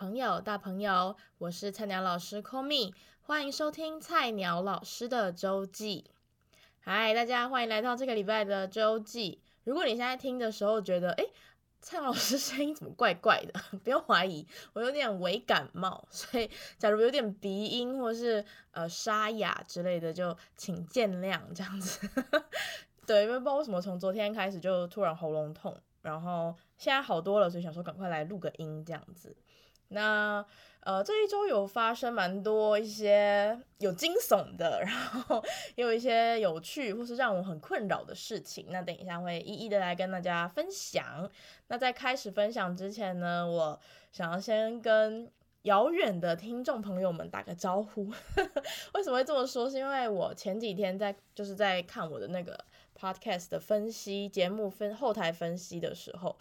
[0.00, 6.06] 朋友、大朋友，我是菜鸟老师 Komi，欢迎收听菜鸟老师的周记。
[6.78, 9.42] 嗨，大家欢迎来到这个礼拜的周记。
[9.62, 11.30] 如果你现在听的时候觉得，诶，
[11.82, 13.60] 蔡老师声音怎么怪怪的？
[13.84, 22.08] 不用怀疑，我有点微感冒，所以假如有点鼻音或是呃沙哑之类的，就请见谅这样子。
[23.06, 25.78] 对，因为不知道为什么从昨天开始就突然喉咙痛。
[26.00, 29.36] 然后现在好多了，所以想说赶快来录个音这样子。
[29.90, 30.44] 那
[30.80, 35.40] 呃这一周有发生蛮多一些有惊悚的， 然后
[35.76, 38.66] 也有一些有趣或是让我很困扰的事情。
[38.70, 41.30] 那等一下会一一的来跟大家分享。
[41.68, 45.30] 那在开始分享之前呢，我想要先跟
[45.62, 48.10] 遥远的听众朋友们打个招呼。
[48.94, 49.68] 为什么会这么说？
[49.70, 52.58] 是因为我前几天在就是在看我的那个。
[53.00, 56.36] Podcast 的分析节目分后台分析的时候，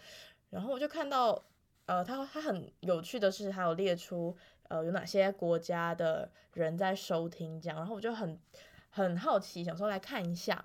[0.50, 1.42] 然后我就看到，
[1.90, 4.38] 呃，他他很有趣的是，他有列出
[4.68, 8.40] 呃有哪些国家的人在收听这样，然后我就很
[8.92, 10.64] 很好奇，想说来看一下，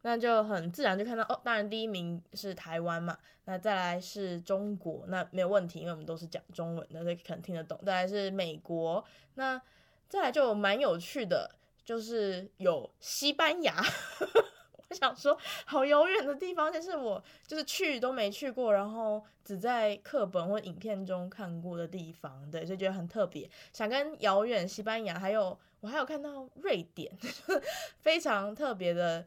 [0.00, 7.78] 那就很自然就看到哦，当然第一名是台湾嘛，那再来是中国，那没有问题，因为我们都是讲中文的，所以可能听得懂。
[7.84, 9.60] 再来是美国，那
[10.08, 13.74] 再来就蛮有趣的，就是有西班牙。
[14.96, 23.50] 想说，好遥远的地方，但是我就是去都没去过，然后只在课本或影片中看过的地方，对，所以觉得很特别。
[23.72, 27.12] 想跟遥远西班牙，还有我还有看到瑞典，
[28.00, 29.26] 非常特别的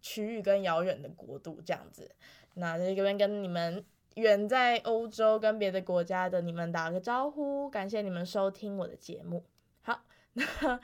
[0.00, 2.10] 区域跟遥远的国度这样子。
[2.54, 3.84] 那在这边跟你们
[4.14, 9.44] 远在欧洲跟别的国家的你们打个招呼，感谢你们收听我的节目。
[9.82, 10.02] 好，
[10.34, 10.80] 那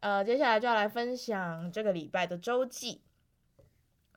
[0.00, 3.00] 呃，接下来就要来分享这个礼拜的周记。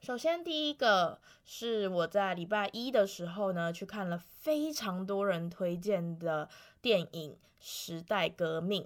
[0.06, 6.48] 首先，第一个是我在礼拜一的时候呢，去看了非常多人推荐的
[6.80, 8.84] 电影《时代革命》。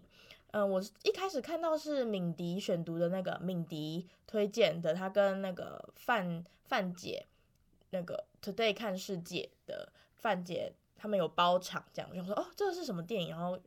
[0.51, 7.25] 嗯，我一开始看到是敏迪选读的那个敏迪推荐的，他跟那个范范姐，
[7.89, 13.31] 那个 Today 看世界的范姐，他们有包场这样，我就说哦，这个是什么电影？
[13.31, 13.59] 然后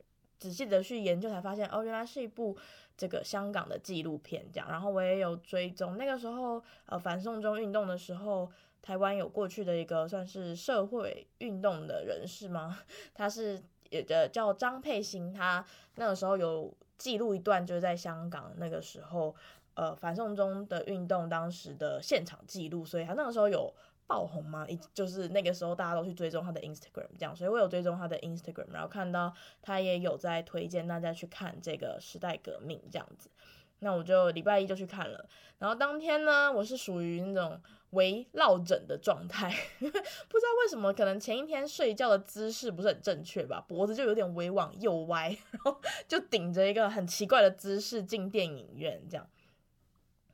[0.43, 2.57] 仔细的去研究，才发现哦，原来是一部。
[2.95, 5.97] 这个香港的纪录片这样，然后我也有追踪。
[5.97, 8.49] 那个时候，呃，反送中运动的时候，
[8.83, 12.79] 台湾有过去的一个算是社会运动的人士吗？
[13.15, 15.65] 他是也的叫张佩欣，他
[15.97, 19.35] 那个时候有记录一段，就是在香港那个时候，
[19.75, 23.75] 呃，反送中的运动当时的现场记录，所以他那个时候有。
[24.13, 24.67] 爆红吗？
[24.69, 33.31] 一就是那个时候大家都去追踪他的 Instagram，这样，所以我有追踪他的 Instagram，然后看到他也有在推荐大家去看这个时代革命这样子，
[33.79, 35.27] 那我就礼拜一就去看了，
[35.59, 37.59] 然后当天呢，我是属于那种
[37.91, 39.49] 微落枕的状态，
[39.81, 49.27] 不知道为什么，可能前一天睡觉的姿势不是很正确吧，脖子就有点微往右歪， 然后就顶着一个很奇怪的姿势进电影院这样，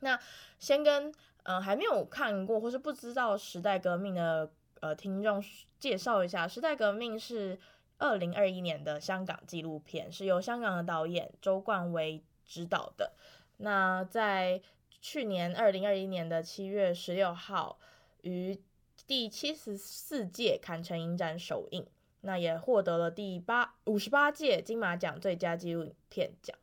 [0.01, 0.19] 那
[0.59, 1.15] 先跟。
[1.49, 5.43] 嗯、呃，还没有看过或是不知道《时代革命》的呃听众
[5.79, 7.59] 介绍一下，《时代革命》是
[7.97, 13.15] 二零二一年的香港纪录片，是由香港的导演周冠威执导的。
[13.57, 14.61] 那在
[15.01, 17.79] 去年二零二一年的七月十六号，
[18.21, 18.61] 于
[19.07, 21.87] 第七十四届坎城影展首映，
[22.21, 26.55] 那也获得了第八五十八届金马奖最佳纪录片奖。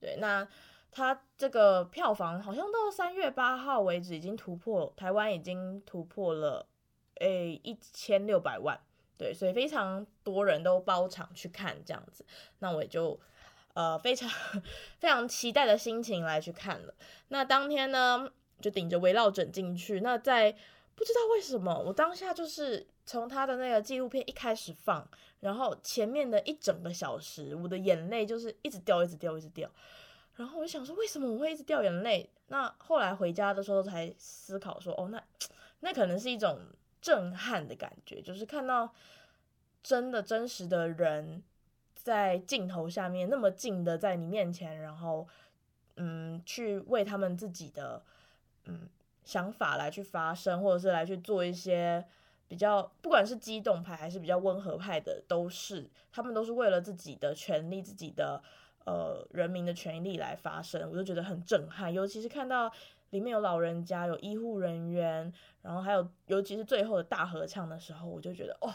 [0.00, 0.48] 对，那。
[0.94, 6.66] 它这个票房好像到三月八号为止已经突破，台湾已经突破了
[7.20, 8.78] 诶一千六百万，
[9.16, 12.26] 对，所以非常多人都包场去看这样子，
[12.58, 13.18] 那我也就
[13.72, 14.28] 呃非常
[14.98, 16.94] 非常期待的心情来去看了。
[17.28, 18.30] 那当天呢
[18.60, 20.54] 就顶着围绕枕进去，那在
[20.94, 25.08] 不知道为什么我当下就是从他的那个纪录片一开始放，
[25.40, 29.70] 然后前面的一整个小时，我的眼泪就是一直掉，一直掉，一直掉。
[30.42, 32.28] 然后我就想说，为什么我会一直掉眼泪？
[32.48, 35.22] 那后来回家的时候才思考说，哦，那
[35.78, 36.58] 那可能是一种
[37.00, 38.92] 震撼的感觉，就是看到
[39.84, 41.44] 真的真实的人
[41.94, 45.28] 在镜头下面那么近的在你面前，然后
[45.94, 48.02] 嗯，去为他们自己的
[48.64, 48.88] 嗯
[49.24, 52.04] 想法来去发声，或者是来去做一些
[52.48, 58.42] 比较，不管是激动派还是比较温和派的，都是他们都是为了自己的权利、自己的。
[58.84, 61.92] 呃，人民的权利来发声，我就觉得很震撼。
[61.92, 62.72] 尤其是看到
[63.10, 65.32] 里面有老人家、有医护人员，
[65.62, 68.74] 然后还有，尤其是最后的大合唱的时候，我就觉得哦，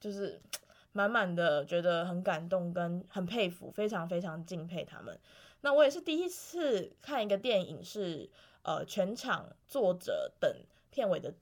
[0.00, 0.40] 就是
[0.92, 5.16] 满满的觉得很感动跟很佩服，非常非常敬佩他们。
[5.60, 8.28] 那我也是第一次看一个电影是
[8.62, 10.52] 呃全场坐着等
[10.90, 11.32] 片尾的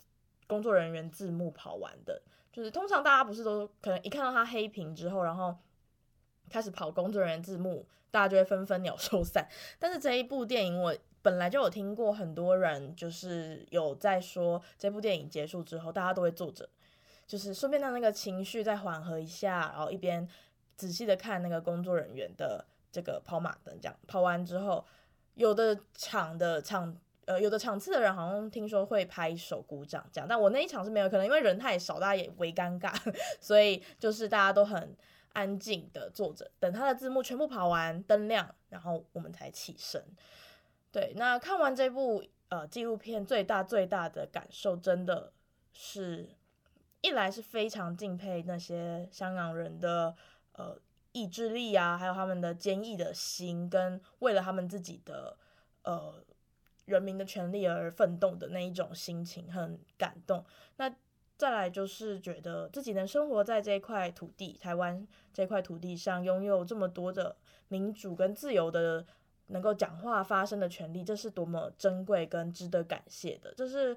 [0.47, 2.21] 工作人员字幕跑完的，
[2.53, 5.57] 就是通常大家不是都可能一看到他黑屏之后，然后。
[6.53, 9.49] 开始跑工作人员字幕，大家就会纷纷鸟兽散。
[9.81, 16.69] 但是这一部电影，我本来就有听过很多人就是有在说，这部电影结束之后，大家都会坐着，
[17.27, 20.29] 就是顺便让那个情绪再缓和一下，然后一边
[20.77, 24.85] 仔细的看那个工作人员的这个跑马灯，这样跑完之后，
[25.35, 26.97] 有的场的场。
[27.25, 32.93] 呃，有的场次的人好像听说会拍手鼓掌这样，但我那一场是没有，可能因为人太少，大家也微尴尬，
[33.41, 34.93] 所以就是大家都很
[35.33, 40.05] 安静的坐着，等他的字幕全部跑完，灯亮，然后我们才起身。
[40.91, 45.33] 对，那看完这部呃纪录片，最大最大的感受真的
[45.73, 46.29] 是，
[47.01, 50.15] 一来是非常敬佩那些香港人的
[50.53, 50.79] 呃
[51.13, 55.37] 意志力啊，还有他们的坚毅的心，跟为了他们自己的
[55.85, 56.25] 呃。
[56.85, 60.45] 人民的权利而奋斗的那一种心情很感动。
[60.79, 60.93] 那
[61.43, 65.05] 再来就是觉得自己能生活在这一块土地，台湾
[65.35, 67.35] 这块土地上，拥有这么多的
[67.67, 69.05] 民主跟自由的，
[69.49, 73.53] 能够讲话发声的权利，这是多么珍贵跟值得感谢的。
[73.57, 73.97] 这是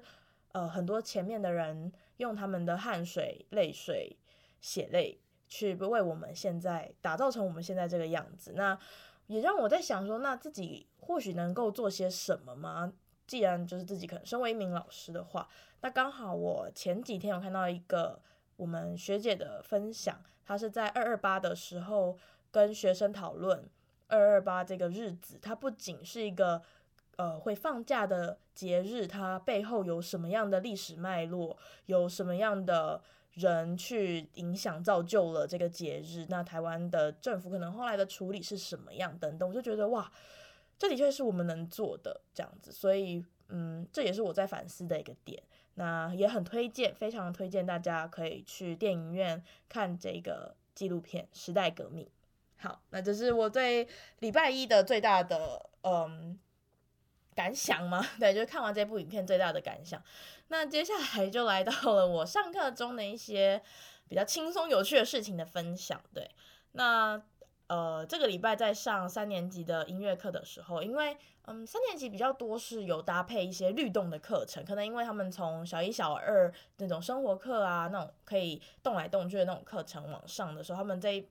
[0.50, 4.16] 呃很多前面的人用他们的汗水、泪水、
[4.60, 8.54] 血泪去为我们现在打造成我们现在这个样子。
[8.56, 8.76] 那
[9.28, 12.92] 也让我在想说，那自己或许能够做些什么吗？
[13.26, 15.48] 既然就是自己可能身为一名老师的话，
[15.80, 18.20] 那刚好我前几天有看到一个
[18.56, 22.18] 我们学姐的分享，她是在二二八的时候
[22.50, 23.68] 跟学生讨论
[24.08, 26.62] 二二八这个日子，它不仅是一个
[27.16, 31.56] 呃会放假的节日，它背后有什么样的历史脉络，
[31.86, 33.02] 有什么样的。
[33.36, 40.10] 人去影响造就了这个节日，那台湾的政府可能后来的处理是什么样等等，我就觉得哇，
[40.78, 45.42] 这的确是我们能做的这样子，所以嗯，这也是我在反思的一个点。
[45.74, 52.04] 那也很推荐，非常推荐大家可以去电影院看这个纪录片《时代革命》。
[52.56, 53.86] 好，那这是我对
[54.20, 56.38] 礼拜一的最大的嗯。
[57.34, 58.02] 感想吗？
[58.18, 60.02] 对，就是看完这部影片最大的感想。
[60.48, 63.62] 那接下来就来到了我上课中的一些
[64.08, 66.02] 比较轻松有趣的事情的分享。
[66.14, 66.30] 对，
[66.72, 67.22] 那
[67.68, 81.28] 呃，这个礼拜在上三年级的音乐课的时候，因为嗯，三年级比较多是有搭配一些律动的课程，可能因为他们从小一、小二那种生活课啊，那种可以动来动去的那种课程往上的时候，他们这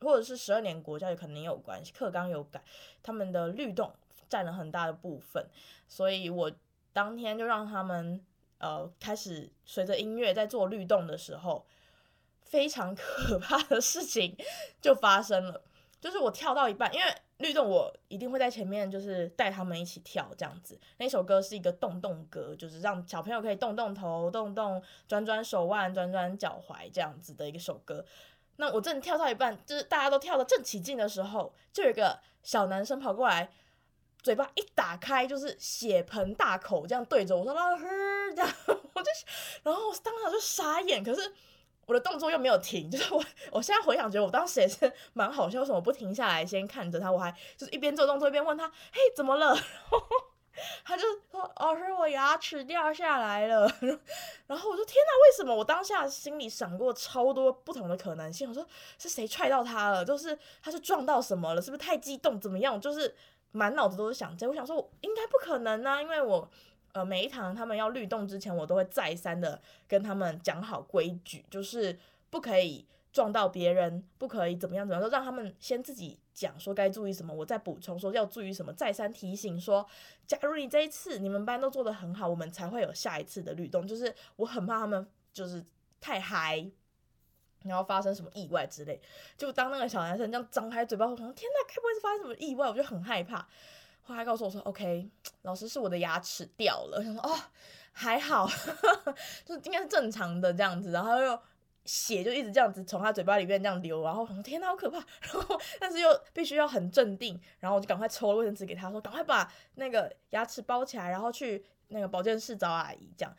[0.00, 2.62] 或者是十二年国教也可能也有关系，课纲有改，
[3.02, 3.92] 他们的律动。
[4.28, 5.48] 占了很大的部分，
[5.86, 6.50] 所以我
[6.92, 8.20] 当天就让他们
[8.58, 11.64] 呃开始随着音乐在做律动的时候，
[12.42, 14.36] 非常 可怕的事情
[14.80, 15.62] 就发生了。
[16.00, 17.06] 就是我跳到一半，因为
[17.38, 20.78] 律动我一定会在前面，就是带他们一起跳这样子。
[20.98, 28.04] 那首歌是一个动动歌，就是让小朋友可以动动头、动动、转转手腕、转转脚踝这样子的一首歌。
[28.56, 33.50] 那我正跳到一半，就是大家都跳得正起劲的时候，就有一个小男生跑过来。
[34.22, 37.84] 嘴巴一打开就是血盆大口，这样对着我说：“老师，
[38.34, 39.08] 这样 我就，
[39.62, 41.04] 然后我当场就傻眼。
[41.04, 41.32] 可是
[41.86, 47.10] 我的动作又没有停， 就是我，我现在回想觉得我当时也是 蛮好笑，为什么不停下来先看着他？
[47.10, 49.54] 我还就是一边做动作一边问他：嘿，怎么了？
[49.54, 50.02] 然后
[50.84, 53.70] 他就说：老师，我牙齿掉下来了。
[54.46, 55.54] 然后我说：天哪，为什么？
[55.54, 58.48] 我当下心里闪过超多不同的可能性。
[58.48, 58.66] 我说
[58.98, 60.04] 是谁踹到他了？
[60.04, 61.62] 就是他是撞到什么了？
[61.62, 62.40] 是不是太激动？
[62.40, 62.80] 怎么样？
[62.80, 63.14] 就是。
[63.52, 66.46] 满脑子都是想这，我想说，应该不可能啊，因为我，
[66.96, 71.98] 呃，每一堂他们要律动之前，我都会再三的跟他们讲好规矩，就是
[72.30, 79.86] 不可以撞到别人，不可以怎么样怎么样，都让他们先自己讲说该注意什么，我再补充说要注意什么，再三提醒说，
[80.26, 85.62] 假如你这一次你们班都做得很好，我们才会有下一次的律动，就是我很怕他们就是
[86.00, 86.66] 太嗨。
[87.64, 89.00] 然后发生什么意外之类，
[89.36, 93.48] 就当那个小男生这样张开嘴巴，我说：“天哪，该不会是发生什么意外？”我就很害怕。
[94.06, 95.10] 后来告诉我说：“OK，
[95.42, 97.36] 老师是我的牙齿掉了。”我说：“哦，
[97.90, 98.48] 还好，
[99.44, 101.38] 就是应该是正常的这样子。”然后又
[101.84, 113.34] 血就一直这样子从他嘴巴里面这样流，然后我说：“天哪，好可怕！” 然后但是又必须要很镇定，然后我就赶快抽了卫生纸给他说：“赶快把那个牙齿包起来，然后去那个保健室找阿姨。”这样。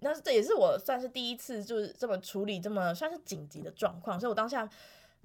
[0.00, 4.68] 那这也是我算是第一次，就是这么处理这么算是紧急的状况，所以我当下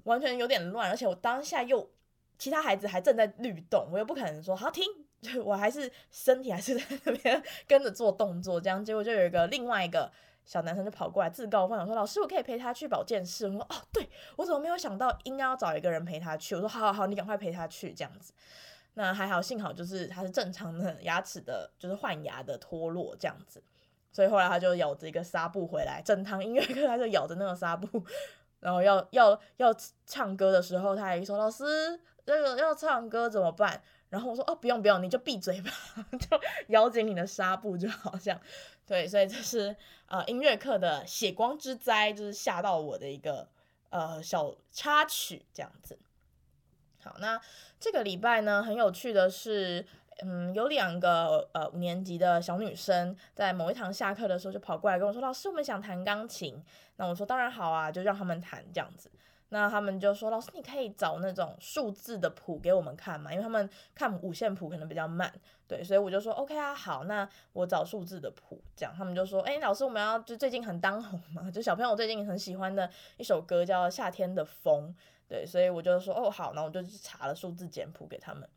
[0.04, 1.88] 完全有点乱，而且我当下又
[2.42, 4.82] 其他孩子还正在律动，我又不可能说好停，
[5.20, 10.10] 就 我还是身体还是在那边跟着做动作，这样结果就有一个另外一个
[10.44, 18.32] 小男生就跑过来自告奋勇说：“老师，我可以陪他去保健室。”我说：“哦，对，我怎么没有想到应该要找一个人陪他去？”我说：“好好好，你赶快陪他去。”这样子，
[18.94, 23.62] 那还好，幸好就是他是正常的牙齿的，就是换牙的脱落这样子。
[24.10, 28.04] 所以后来他就咬着一个纱布回来，整堂音乐课他就咬着那个纱布
[28.58, 29.74] 然后要要要
[30.06, 35.70] 唱歌的时候，他还说：“老师，这个要唱歌怎么办？”然后我说：“哦，不用不用，你就闭嘴吧，
[36.20, 38.38] 就咬紧你的纱布，就好像
[38.86, 39.74] 对。”所以这是
[40.06, 43.48] 呃音乐课的血光之灾，就是吓到我的一个
[43.88, 45.98] 呃小插曲这样子。
[47.02, 47.40] 好，那
[47.80, 49.84] 这个礼拜呢，很有趣的是，
[50.22, 56.62] 嗯，有两个呃五年级的小女生在某一堂下课的时候就跑过来跟我说：“老师，我们想弹钢琴。”
[56.96, 59.10] 那我说：“当然好啊，就让他们弹这样子。”
[59.54, 63.30] 那他们就说：“老师，你可以找那种数字的谱给我们看嘛？
[63.30, 65.30] 因为他们看五线谱可能比较慢，
[65.68, 74.88] 对，所以我就说：‘OK 啊，好，那我找数字的谱。’这样他们就说：‘哎，老师，我们要就最近很当红嘛，就小朋友最近很喜欢的一首歌叫《夏天的风》。’
[75.28, 78.48] 对，所以我就说：‘哦，好，那我就去查了数字简谱给他们。’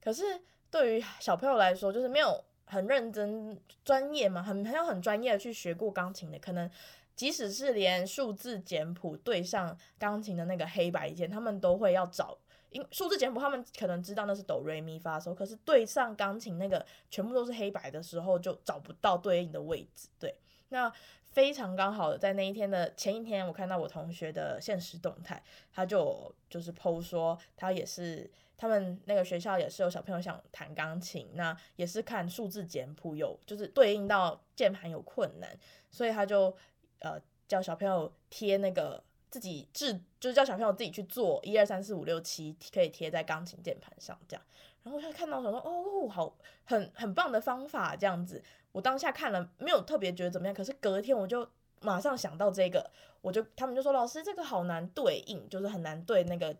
[0.00, 0.22] 可是
[0.70, 6.70] 对于小朋友来说，就是没有很认真专业嘛，很很有很专业的去学过钢琴的，可能。”
[7.16, 12.36] 即使是连数字简谱对上钢琴的那个黑白键，他们都会要找，
[12.70, 20.08] 因数字简谱他们可能知道那是哆瑞咪发嗦，可是对上钢琴那个全部都是黑白的时候，就找不到对应的位置。
[20.18, 20.36] 对，
[20.70, 20.92] 那
[21.22, 25.40] 非常刚好的在那一天的前一天，我看到我同学的现实动态，
[25.72, 35.56] 他就就是 po 说他也是他们那个学校也是有小朋友想弹钢琴，那也是看数字简谱有就是对应到键盘有困难，
[35.92, 36.56] 所以他就。
[37.04, 44.42] 呃，叫小朋友贴那个自己制，就是叫小朋友自己去做一二三四五六七，可以贴在钢琴键盘上这样。
[44.82, 46.34] 然后他看到我说，哦，好，
[46.64, 48.42] 很很棒的方法这样子。
[48.72, 51.46] 我当下看了没有特别觉得怎么样，可是隔天我就
[51.82, 56.56] 马上想到这个，我就他们就说老师这个好难对应，就是很难对那个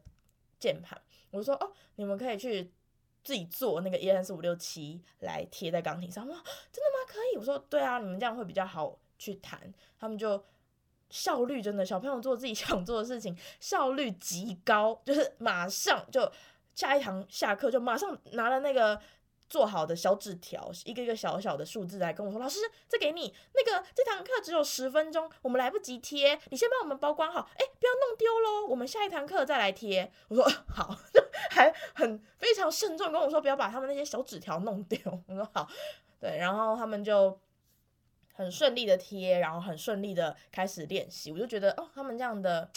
[0.58, 1.00] 键盘。
[1.30, 2.70] 我说哦，你们可以去
[3.22, 6.26] 自己做那个一二三四五六七来贴在钢琴上。
[6.26, 7.06] 说真的吗？
[7.08, 7.38] 可以？
[7.38, 8.98] 我说对啊，你们这样会比较好。
[9.18, 10.44] 去谈，他们就
[11.10, 16.30] 效率真的，小朋友做自己 想做的事情，效率极高，就是马上就
[16.74, 19.00] 下一堂下课就马上拿了那个
[19.48, 30.98] 做好的小纸条，一个一个小小的数字来跟我说：“老师，这给你，那个这堂课只有十分钟，我们来不及贴，你先帮我们保管好，哎，不要弄丢喽，我们下一堂课再来贴。”我说：“好。
[31.50, 35.68] ”还很非常慎重跟我说：“不要把他们那些小纸条弄丢。”我说：“好。”
[36.18, 37.38] 对，然后他们就。
[38.34, 42.68] 很顺利的贴，然后很顺利的开始练习，我就觉得哦，他们这样的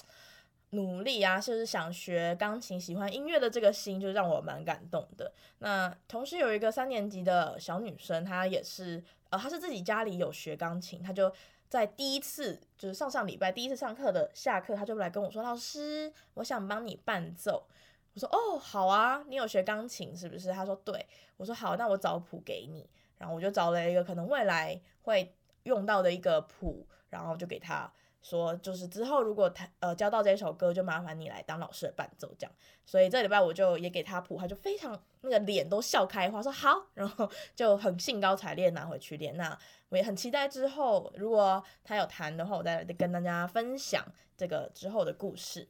[0.69, 5.31] 努力啊，就是想学钢琴、喜欢音乐的这个心，就让我蛮感动的。
[5.59, 11.33] 那同时有一个三年级的小女生，她也是，呃，她是自己家里有学钢琴，她就
[11.67, 17.65] 在第一次，就是上上礼拜第一次上课的下课，她就来跟我说：“老师，我想帮你伴奏。”
[18.13, 21.05] 我说：“哦，好啊，你有学钢琴是不是？”她说：“对。”
[21.37, 22.87] 我说：“好，那我找谱给你。”
[23.17, 25.33] 然后我就找了一个可能未来会。
[25.67, 32.51] 用到的一个谱，然后就给他说，就是之后如果他呃教到这首歌，就麻烦你来当老师的伴奏这样。
[32.85, 39.35] 所以这礼拜我就也给他谱，他就非常那个脸都笑开花，说好，然后就很兴高采烈拿回去练。
[39.35, 39.57] 那
[39.89, 44.03] 我也很期待之后如果他有弹的话，我再跟大家分享
[44.37, 45.67] 这个之后的故事。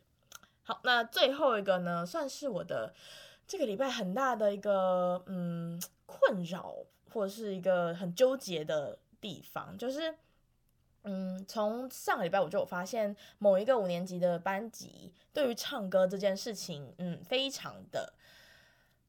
[0.61, 2.93] 好，那最后一个呢，算是我的
[3.47, 6.75] 这个礼拜很大的一个嗯困扰，
[7.11, 8.99] 或者是一个很纠结的。
[9.19, 10.15] 地方就是，
[11.03, 18.13] 嗯，从上个礼拜我就有发现某一个五年级的班级对于唱歌这件事情，嗯，非常的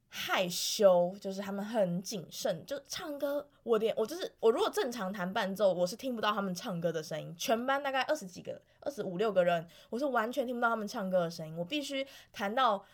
[0.08, 7.34] 害羞，就是他们很谨慎，就唱歌，我连我就是我如果正常弹伴奏，我是听不到他们唱歌的声音。
[7.36, 11.56] 全班大概二十几个、二十五六个人，我是完全听不到他们唱歌的声音。
[11.56, 12.84] 我必须弹到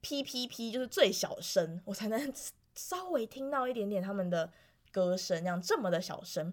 [0.00, 2.32] P P P，就是最小声，我才能
[2.74, 4.50] 稍微听到一点点他们的。
[4.92, 6.52] 歌声这样这么的小声，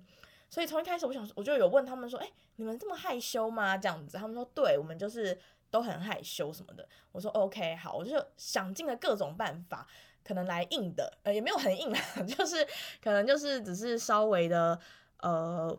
[0.49, 3.77] 所以从一开始我想我就有问他们说，哎，你们这么害羞吗？
[3.77, 5.37] 这样子，他们说对，我们就是
[5.69, 6.87] 都很害羞什么的。
[7.11, 9.85] 我说 OK，好，我就想尽了各种办法，
[10.23, 12.65] 可能来硬的，呃，也没有很硬啊， 就是
[13.03, 14.79] 可能就是只是稍微的，
[15.19, 15.77] 呃，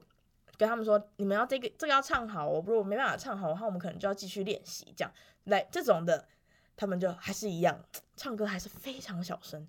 [0.58, 5.12] 跟他们说，你们要这个这个要唱好，我不如果没办法唱好的话，我们可能就要继续练习，这样
[5.44, 6.28] 来这种的，
[6.76, 7.82] 他们就还是一样，
[8.16, 9.66] 唱歌还是非常小声。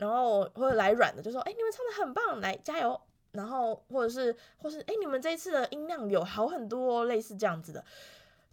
[0.00, 2.98] 然后或者来软的，就说：“哎，你们唱得很棒，来加油。”
[3.32, 7.84] 然后或者是，或是，哎，你们这一次的音量有好很多，类似这样子的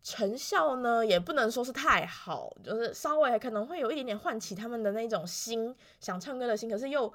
[0.03, 7.11] 成效呢，也不能说是太好，就是稍微可能会有一点点唤起他们的那种心，想唱歌的心，可是又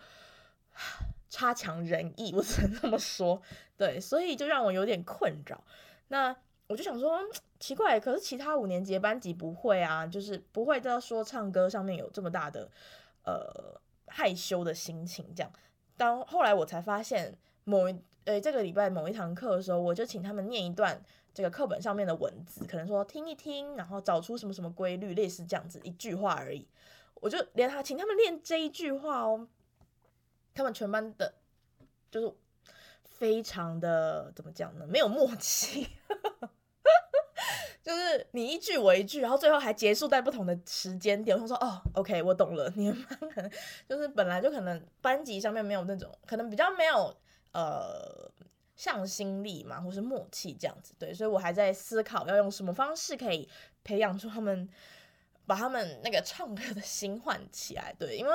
[1.29, 3.43] 差强人意，我只能这么说。
[3.77, 5.63] 对，所以就让我有点困扰。
[6.09, 6.35] 那
[6.69, 7.21] 我就想说，
[7.61, 12.69] 奇怪，可是其他五年级班级不会啊，就是不会在说唱歌上面有这么大的
[13.25, 13.81] 呃。
[14.13, 15.51] 害羞的心情，这样。
[15.97, 21.03] 当后来我才发现，某一呃、这个礼拜某一堂课的时候，我就请他们念一段
[21.35, 26.69] 这个课本上面的文字，可能说听一听，然后找出什么什么规律，类似这样子一句话而已。
[27.15, 29.49] 我就连他请他们练这一句话哦，
[30.55, 31.35] 他们全班的，
[32.13, 32.33] 就是
[33.03, 34.87] 非常的怎么讲呢？
[34.87, 35.89] 没有默契。
[37.83, 41.37] 就是你一句我一句，然后最后还结束在不同的时间点。
[41.37, 42.73] 我说哦，OK，我懂了。
[42.77, 43.51] 你们班可能
[43.89, 47.13] 就是本来就可能班级上面没有那种，可能比较没有
[47.53, 48.31] 呃
[48.77, 50.95] 向心力嘛，或是默契这样子。
[50.99, 53.49] 对，所以我还在思考要用什么方式可以
[53.83, 54.69] 培养出他们，
[55.45, 57.93] 把他们那个唱歌的心唤起来。
[57.99, 58.33] 对，因为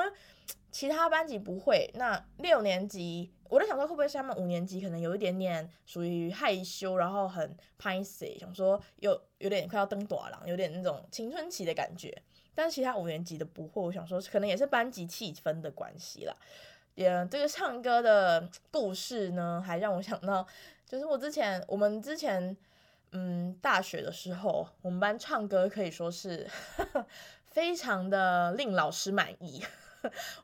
[0.70, 1.90] 其他班级不会。
[1.94, 3.32] 那六年级。
[3.50, 12.14] 我在想说，会不会是他们五年级可能有一点点属于害羞，然后很拍谢，想说有有点快要登大人，有点那种青春期的感觉。
[12.54, 16.36] 但是其他五年级的不会，我想说可能也是班级气氛的关系啦。
[16.94, 20.46] 也这个唱歌的故事呢，还让我想到，
[20.84, 22.54] 就是我之前我们之前
[23.12, 26.46] 嗯大学的时候，我们班唱歌可以说是
[26.76, 27.06] 呵 呵
[27.46, 29.64] 非常的令老师满意。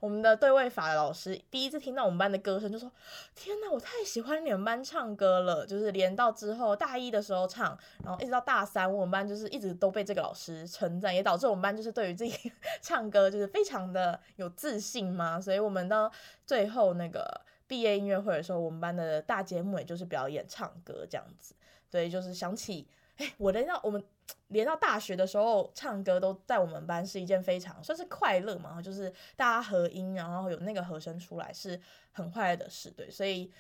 [0.01, 2.91] 我们的对位法老师第一次听到我们班的歌声，就说
[3.35, 12.53] ：“天哪，我太喜欢你们班唱歌了！”就是连到之后大一的时候唱，然后一直到大三，我们班就是一直都被这个老师称赞，也导致我们班就是对于自己
[12.83, 15.41] 唱歌就是非常的有自信嘛。
[15.41, 16.11] 所以我们到
[16.47, 21.55] 最后那个毕业音乐会的时候，我们班的大节目也就是表演唱歌这样子。
[21.91, 22.89] 对，就是想起。
[23.17, 24.03] 哎，我连到我们
[24.49, 31.81] 连到大学的时候，唱歌都在我们班是一件非常算是快乐嘛，就是大家合音，然后有那个和声出来，是
[32.13, 32.91] 很快乐的事。
[32.91, 33.51] 对，所以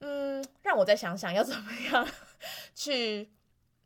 [0.00, 2.06] 嗯，让我再想想要怎么样
[2.74, 3.30] 去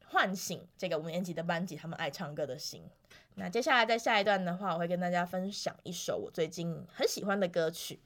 [0.07, 2.83] 唤醒这个五年级的班级他们爱唱歌的心。
[3.37, 8.01] 那接下来在下一段的话，我会跟大家分享一首我最近很喜欢的歌曲。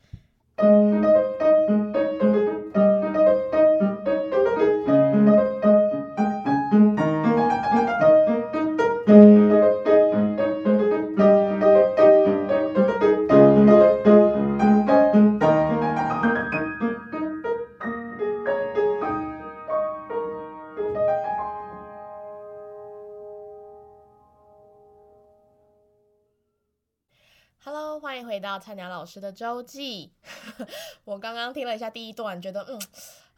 [28.42, 30.12] 到菜鸟老师的周记。
[31.04, 32.78] 我刚刚听了一下第一段，觉得嗯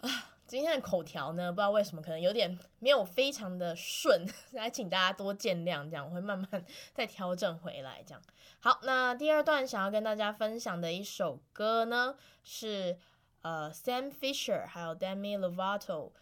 [0.01, 5.89] 啊，今天的口条呢，不知道为什么可能有点没有非常的顺，来请大家多见谅。
[5.89, 8.03] 这样我会慢慢 再调整回来。
[8.07, 8.23] 这样
[8.59, 12.99] 好，那第二段想要跟大家分享的一首歌呢，是
[13.43, 16.13] 呃 Sam Fisher 还有 Demi Lovato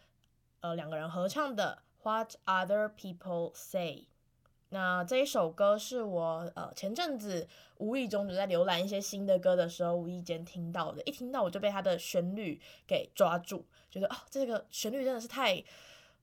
[0.61, 4.09] 呃两个人合唱的 What Other People Say。
[4.73, 15.63] 那这一首歌是我呃前阵子无意中就在浏览一些新的歌的时候无意间听到的，一听到我就被它的旋律给抓住，觉得哦这个旋律真的是太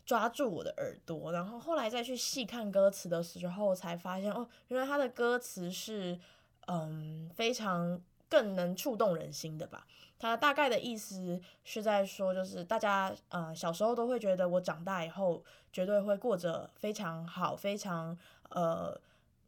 [0.03, 1.31] 抓住我的耳朵。
[1.31, 6.19] 然后后来再去细看歌词的时候，才发现哦，原来它的歌词是
[6.65, 9.85] 嗯非常更能触动人心的吧。
[10.17, 18.17] 它大概的意思是在说，就是大家呃小时候都会觉得我长大以后绝对会过着非常好、非常
[18.49, 18.99] 呃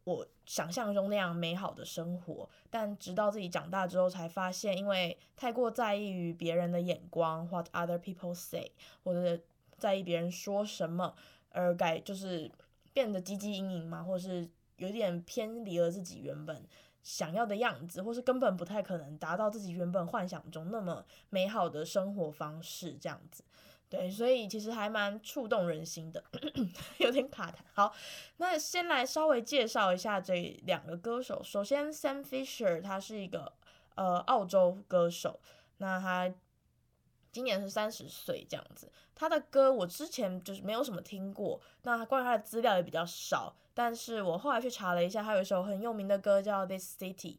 [0.04, 8.72] 我想象中那样美好的生活，但直到自己长大之后才发现，因为太过在意于别人的眼光，what other people say，
[9.04, 9.40] 或者
[9.78, 11.14] 在意别人说什么
[11.50, 12.50] 而改，就是
[12.92, 16.66] 变得积极阴影嘛，或是有点偏离了自己原本。
[17.04, 23.42] 想要的样子，或是根本不太可能达到自己原本幻想中那么美好的生活方式，这样子，
[23.92, 26.24] 对，所以其实还蛮触动人心的，
[26.96, 27.56] 有点卡痰。
[27.74, 27.94] 好，
[28.38, 31.42] 那先来稍微介绍一下这两个歌手。
[31.42, 33.52] 首先，Sam Fisher，他是一个
[33.94, 35.38] 呃澳洲歌手，
[35.76, 36.32] 那他
[37.30, 38.90] 今年是三十岁这样子。
[39.14, 43.54] 他的歌我之前就是没有什么听过，那关于他的资料也比较少。
[43.74, 47.36] 但是我后来去查了一下，他有一首很有名的歌叫《This City》，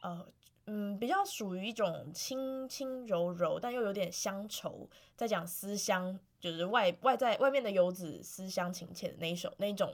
[0.00, 0.26] 呃，
[0.72, 9.92] 嗯，比较属于一种轻轻柔柔，但又有点乡愁，在讲思乡，就是外外在外面的游子思乡情切的那一首那一种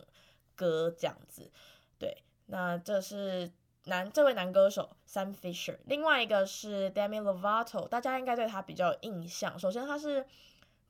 [0.55, 1.51] 歌这样子。
[1.99, 3.51] 对，那这是
[3.85, 9.59] 男这位男歌手 Sam Fisher，另外一个是 Demi Lovato，大家应该对他比较有印象。
[9.59, 10.27] 首先他是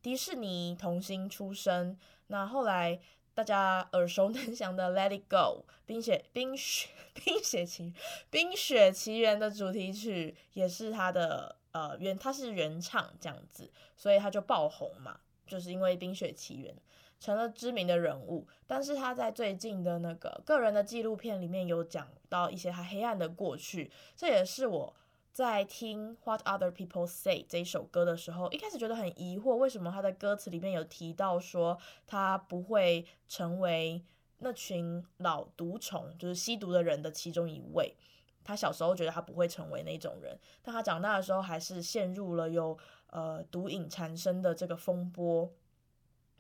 [0.03, 1.97] 迪士尼童星出身，
[2.27, 3.01] 那后来。
[3.37, 5.37] 大家耳熟能详的《Let It Go》
[5.85, 7.93] 冰雪冰雪 冰雪奇
[8.31, 16.75] 冰雪奇缘的主题曲也是他的呃原，他是原唱这样子，所以他就爆红嘛，就是因为冰雪奇缘
[17.21, 18.49] 成了知名的人物。
[18.67, 24.97] 但是他在最近的那个个人的纪录片里面有讲到一些他黑暗的过去，这也是我
[25.37, 34.03] 在听《What Other People Say》这一首歌的时候，一开始觉得很疑惑，为什么他的歌词里面有提到说他不会成为
[34.39, 37.95] 那群老毒虫，就是吸毒的人的其中一位。
[38.43, 45.53] 他小时候觉得他不会成为那种人，但他长大的时候还是陷入了有呃毒瘾缠身的这个风波。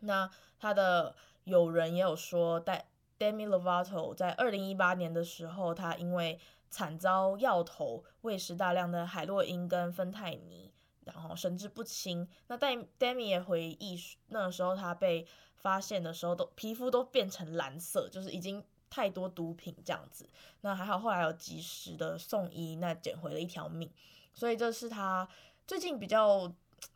[0.00, 2.86] 那他的友人也有说，在
[3.18, 10.72] Demi Lovato 在二零一八年的时候，他因为惨遭药头喂食大量的海洛因跟芬太尼，
[11.04, 12.28] 然后神志不清。
[12.48, 13.98] 那戴 Demi 也回忆，
[14.28, 18.64] 那个时候他被发现的时候，都皮肤都变成蓝色，就是已经。
[18.88, 20.26] 太多毒品这样子，
[20.60, 23.92] 那还好，后来有及时的送医，那捡回了一条命。
[24.32, 25.28] 所以这是他
[25.66, 26.50] 最近比较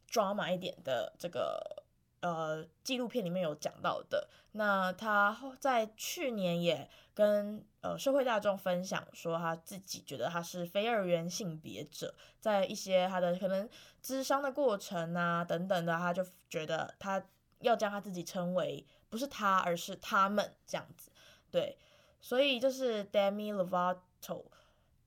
[0.08, 1.79] drama 一点的这个
[2.20, 4.28] 呃纪录片里面有讲到的。
[4.52, 13.68] 那他在去年也跟呃社会大众分享说，他自己觉得他是非二元性别者，在一些他的可能
[14.02, 17.22] 智商的过程啊等等的，他就觉得他
[17.60, 21.12] 要将他自己称为不是他，而是他们这样子。
[21.50, 21.78] 对，
[22.20, 24.44] 所以就是 Demi Lovato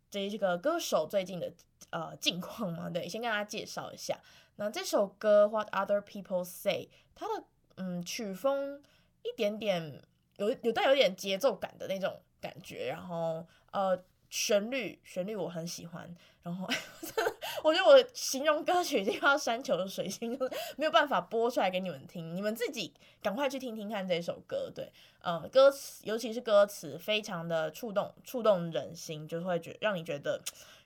[0.09, 1.51] 这个歌手最近的
[1.89, 4.17] 呃近况嘛，对，先跟大家介绍一下。
[4.55, 7.43] 那这首歌 What Other People Say，它的
[7.75, 8.81] 嗯曲风
[9.23, 10.01] 一点点
[10.37, 14.03] 有有带有点节奏感的那种感觉，然后呃。
[14.35, 16.11] 旋律，旋律我很喜欢。
[16.41, 16.67] 然后，
[17.63, 22.35] 我觉得我形容歌曲已经要山穷水尽，就是没有办法播出来给你们听。
[22.35, 24.71] 你们自己赶快去听听看这首歌。
[24.73, 30.41] 对，呃，歌词尤其是歌词，非常的触动，触动人心，就会觉让你觉得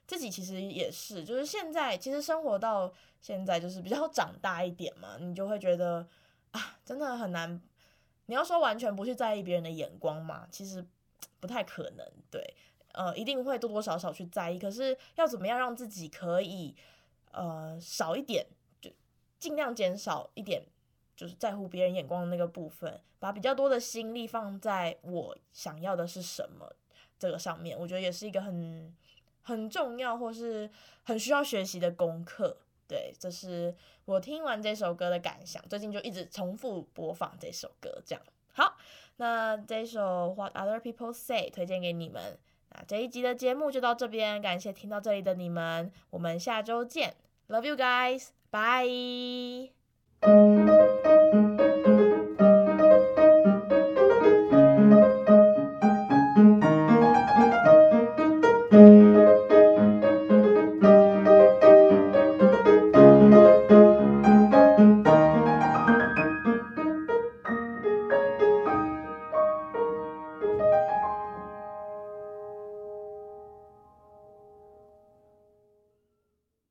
[0.08, 6.04] 自己其实也是，就是现在其实生活到现在，就是比较长大一点嘛，你就会觉得
[6.50, 7.62] 啊，真的很难。
[8.26, 10.84] 你要说完全不去在意别人的眼光嘛，其实
[11.38, 12.04] 不太可能。
[12.28, 12.56] 对。
[12.94, 16.74] 呃，一定会多多少少去在意，可是要怎么样让自己可以
[17.30, 18.44] 呃少一点，
[18.80, 18.90] 就
[19.38, 20.64] 尽量减少一点，
[21.14, 26.74] 就是在乎别人眼光的那个部分，把比较多的心力放在我想要的是什么
[27.18, 28.92] 这个上面，我觉得也是一个很
[29.48, 30.70] 很重要或是
[31.04, 32.58] 很需要学习的功课。
[32.86, 38.22] 对，这是我听完这首歌的感想，最近就一直重复播放这首歌，这样。
[38.52, 38.76] 好，
[39.16, 42.38] 那这首 What Other People Say 推荐给你们。
[42.70, 47.14] 那这一集的节目就到这边，感谢听到这里的你们，我们下周见
[47.48, 49.72] ，Love you guys，bye。